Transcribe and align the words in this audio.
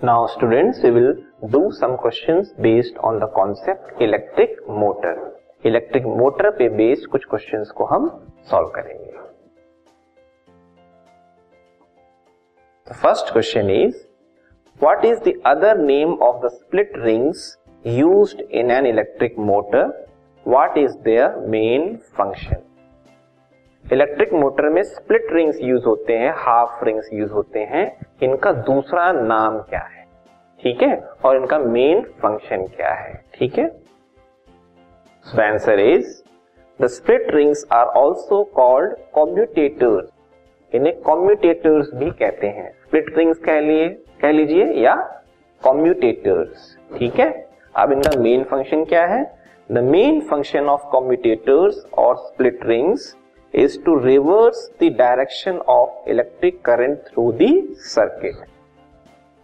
Now 0.00 0.28
students, 0.28 0.80
we 0.84 0.92
will 0.92 1.14
do 1.50 1.72
some 1.72 1.96
questions 1.96 2.50
based 2.60 2.94
on 2.98 3.18
the 3.18 3.26
concept 3.38 4.00
electric 4.00 4.50
motor. 4.68 5.14
Electric 5.66 6.04
motor 6.06 6.50
पे 6.58 6.68
based 6.76 7.06
कुछ 7.10 7.24
questions 7.30 7.70
को 7.76 7.84
हम 7.84 8.06
solve 8.50 8.68
करेंगे। 8.76 9.12
First 12.86 13.32
question 13.32 13.70
is 13.70 13.96
what 14.80 15.04
is 15.04 15.18
the 15.24 15.32
other 15.46 15.78
name 15.78 16.14
of 16.28 16.40
the 16.46 16.50
split 16.52 16.92
rings 16.96 17.56
used 17.84 18.40
in 18.40 18.70
an 18.70 18.86
electric 18.86 19.38
motor 19.50 19.86
what 20.46 20.78
is 20.78 20.96
their 21.04 21.36
main 21.56 21.94
function 22.18 22.62
electric 23.84 24.32
motor 24.32 24.68
में 24.68 24.82
split 24.82 25.26
rings 25.32 25.58
use 25.60 25.84
होते 25.84 26.12
हैं 26.12 26.32
half 26.36 26.84
rings 26.84 27.08
use 27.12 27.30
होते 27.32 27.58
हैं। 27.58 27.84
इनका 28.22 28.52
दूसरा 28.52 29.12
नाम 29.12 29.58
क्या 29.58 29.80
है? 29.80 30.04
ठीक 30.62 30.82
है? 30.82 30.96
और 31.24 31.36
इनका 31.36 31.58
मेन 31.58 32.02
फ़ंक्शन 32.22 32.66
क्या 32.66 32.92
है? 32.94 33.24
ठीक 33.34 33.58
है? 33.58 33.64
Answer 35.40 35.80
is 35.80 36.22
the 36.80 36.86
split 36.86 37.30
rings 37.34 37.66
are 37.72 37.86
also 37.86 38.42
called 38.44 38.96
commutators 39.14 40.74
इन्हें 40.74 41.00
कॉम्यूटेटर्स 41.00 41.90
भी 41.94 42.10
कहते 42.10 42.46
हैं। 42.46 42.70
स्प्लिट 42.86 43.18
रिंग्स 43.18 43.38
कह 43.38 43.60
लिए, 43.60 43.88
कह 44.20 44.32
लीजिए, 44.32 44.64
या 44.64 44.94
कॉम्यूटेटर्स 45.62 46.76
ठीक 46.98 47.14
है? 47.14 47.30
अब 47.76 47.92
इनका 47.92 48.18
मेन 48.20 48.44
फ़ंक्शन 48.44 48.84
क्या 48.84 49.06
है? 49.06 49.22
The 49.72 49.78
main 49.78 50.20
function 50.20 50.68
of 50.68 50.84
commutators 50.90 51.86
और 51.98 52.16
split 52.16 52.66
rings 52.66 53.14
is 53.54 53.76
to 53.78 53.94
reverse 53.96 54.58
the 54.78 54.90
direction 54.90 55.60
of 55.66 55.88
electric 56.06 56.62
current 56.62 56.98
through 57.08 57.30
the 57.38 57.52
circuit. 57.92 58.36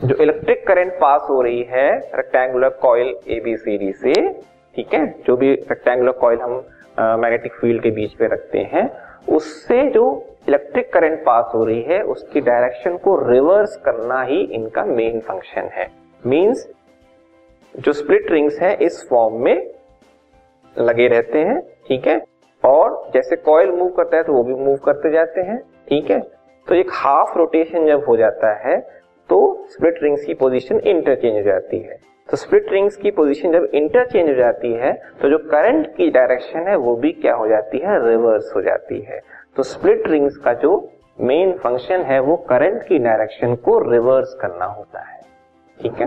जो 0.00 0.16
इलेक्ट्रिक 0.22 0.66
करंट 0.66 0.92
पास 1.00 1.26
हो 1.28 1.40
रही 1.42 1.62
है 1.62 1.88
रेक्टेंगुलर 2.14 2.68
कॉइल 2.82 3.14
एबीसीडी 3.28 3.92
से, 3.92 4.12
ठीक 4.76 4.94
है? 4.94 5.06
जो 5.26 5.36
भी 5.36 5.52
रेक्टेंगुलर 5.52 6.12
कॉइल 6.12 6.40
हम 6.40 6.52
मैग्नेटिक 6.98 7.52
फ़ील्ड 7.52 7.82
के 7.82 7.90
बीच 7.90 8.20
में 8.20 8.28
रखते 8.28 8.58
हैं, 8.72 8.88
उससे 9.28 9.82
जो 9.90 10.04
इलेक्ट्रिक 10.48 10.92
करंट 10.92 11.24
पास 11.26 11.50
हो 11.54 11.64
रही 11.64 11.82
है, 11.82 12.02
उसकी 12.02 12.40
डायरेक्शन 12.40 12.96
को 13.04 13.16
रिवर्स 13.30 13.76
करना 13.84 14.22
ही 14.22 14.40
इनका 14.54 14.84
मेन 14.84 15.20
फ़ंक्शन 15.20 15.68
है। 15.72 15.88
मींस 16.26 16.68
जो 17.74 17.92
स्प्लिट 17.92 18.30
रिंग्स 18.30 18.58
है, 18.58 18.74
इस 18.76 19.06
फॉर्म 19.08 19.42
में 19.44 19.70
लगे 20.76 21.08
रहते 21.08 21.38
हैं, 21.38 21.60
ठीक 21.88 22.06
है? 22.06 22.22
और 22.64 23.10
जैसे 23.14 23.36
कॉयल 23.38 23.70
मूव 23.70 23.88
करता 23.88 24.16
है 24.16 24.22
तो 24.22 24.32
वो 24.32 24.42
भी 24.42 24.54
मूव 24.54 24.76
करते 24.76 25.10
जाते 25.10 25.40
हैं, 25.40 25.58
ठीक 25.88 26.10
है? 26.10 26.20
तो 26.66 26.74
एक 26.74 26.90
हाफ़ 26.92 27.36
रोटेशन 27.38 27.86
जब 27.86 28.04
हो 28.04 28.16
जाता 28.16 28.52
है 28.60 28.78
तो 29.30 29.66
स्प्लिट 29.70 30.02
रिंग्स 30.02 30.24
की 30.24 30.34
पोजीशन 30.34 30.78
इंटरचेंज 30.78 31.36
हो 31.36 31.42
जाती 31.42 31.78
है। 31.78 31.98
तो 32.28 32.36
स्प्लिट 32.36 32.72
रिंग्स 32.72 32.96
की 32.96 33.10
पोजीशन 33.10 33.52
जब 33.52 33.68
इंटरचेंज 33.74 34.28
हो 34.28 34.34
जाती 34.34 34.72
है 34.72 34.92
तो 35.22 35.28
जो 35.28 35.38
करंट 35.40 35.94
की 35.96 36.10
डायरेक्शन 36.10 36.68
है, 36.68 36.76
वो 36.76 36.96
भी 36.96 37.12
क्या 37.12 37.34
हो 37.34 37.48
जाती 37.48 37.78
है? 37.78 37.98
रिवर्स 38.08 38.52
हो 38.56 38.62
जाती 38.62 39.00
है। 39.00 39.20
तो 39.56 39.62
स्प्लिट 39.62 40.08
रिंग्स 40.08 40.36
का 40.36 40.52
जो 40.54 40.76
मेन 41.20 41.52
फ़ंक्शन 41.54 42.00
है, 42.02 42.18
वो 42.20 42.36
करंट 42.48 42.82
की 42.82 42.98
डायरेक्शन 42.98 43.54
को 43.56 43.78
रिवर्स 43.90 44.34
करना 44.34 44.64
होता 44.66 45.00
है, 45.00 45.20
ठीक 45.78 46.00
है? 46.00 46.06